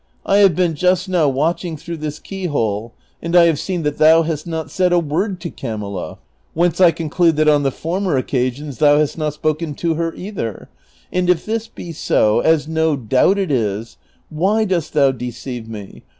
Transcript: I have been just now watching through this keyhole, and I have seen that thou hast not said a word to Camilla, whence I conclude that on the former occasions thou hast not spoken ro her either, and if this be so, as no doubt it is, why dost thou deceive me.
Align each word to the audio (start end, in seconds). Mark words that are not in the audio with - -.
I 0.25 0.37
have 0.37 0.55
been 0.55 0.73
just 0.73 1.07
now 1.07 1.29
watching 1.29 1.77
through 1.77 1.97
this 1.97 2.17
keyhole, 2.17 2.91
and 3.21 3.35
I 3.35 3.43
have 3.45 3.59
seen 3.59 3.83
that 3.83 3.99
thou 3.99 4.23
hast 4.23 4.47
not 4.47 4.71
said 4.71 4.91
a 4.91 4.97
word 4.97 5.39
to 5.41 5.51
Camilla, 5.51 6.17
whence 6.55 6.81
I 6.81 6.89
conclude 6.89 7.35
that 7.35 7.47
on 7.47 7.61
the 7.61 7.69
former 7.69 8.17
occasions 8.17 8.79
thou 8.79 8.97
hast 8.97 9.15
not 9.15 9.35
spoken 9.35 9.77
ro 9.83 9.93
her 9.93 10.15
either, 10.15 10.69
and 11.13 11.29
if 11.29 11.45
this 11.45 11.67
be 11.67 11.91
so, 11.91 12.39
as 12.39 12.67
no 12.67 12.95
doubt 12.95 13.37
it 13.37 13.51
is, 13.51 13.97
why 14.31 14.65
dost 14.65 14.93
thou 14.93 15.11
deceive 15.11 15.69
me. 15.69 16.01